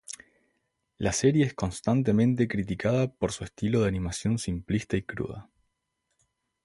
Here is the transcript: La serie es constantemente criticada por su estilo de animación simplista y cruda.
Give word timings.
La 0.97 1.11
serie 1.11 1.45
es 1.45 1.53
constantemente 1.53 2.47
criticada 2.47 3.13
por 3.13 3.31
su 3.31 3.43
estilo 3.43 3.81
de 3.81 3.87
animación 3.89 4.39
simplista 4.39 4.97
y 4.97 5.03
cruda. 5.03 5.47